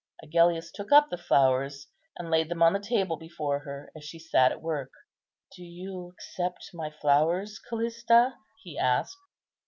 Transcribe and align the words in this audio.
Agellius 0.23 0.71
took 0.71 0.91
up 0.91 1.11
the 1.11 1.15
flowers, 1.17 1.85
and 2.17 2.31
laid 2.31 2.49
them 2.49 2.63
on 2.63 2.73
the 2.73 2.79
table 2.79 3.17
before 3.17 3.59
her, 3.59 3.91
as 3.95 4.03
she 4.03 4.17
sat 4.17 4.51
at 4.51 4.59
work. 4.59 4.89
"Do 5.55 5.63
you 5.63 6.07
accept 6.09 6.71
my 6.73 6.89
flowers, 6.89 7.59
Callista?" 7.59 8.33
he 8.63 8.79
asked. 8.79 9.15